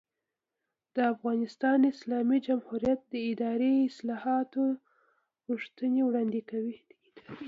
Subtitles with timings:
[0.95, 4.63] د افغانستان اسلامي جمهوریت د اداري اصلاحاتو
[5.45, 6.77] پوښتنې وړاندې کوي.